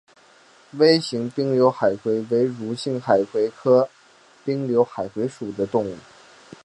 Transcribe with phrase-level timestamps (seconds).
[0.79, 3.87] 微型滨瘤海葵为蠕形海葵科
[4.43, 5.95] 滨瘤海葵属的动物。